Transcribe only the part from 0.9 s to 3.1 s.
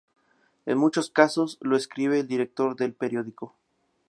casos, lo escribe el director del